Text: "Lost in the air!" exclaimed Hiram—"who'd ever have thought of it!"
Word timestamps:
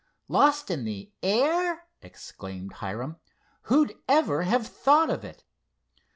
"Lost 0.27 0.71
in 0.71 0.83
the 0.83 1.11
air!" 1.21 1.83
exclaimed 2.01 2.73
Hiram—"who'd 2.73 3.93
ever 4.09 4.41
have 4.41 4.65
thought 4.65 5.11
of 5.11 5.23
it!" 5.23 5.43